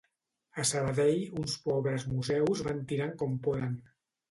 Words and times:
A 0.63 0.63
Sabadell, 0.69 1.21
uns 1.41 1.59
pobres 1.67 2.07
museus 2.15 2.65
van 2.71 2.83
tirant 2.95 3.17
com 3.23 3.39
poden. 3.49 3.81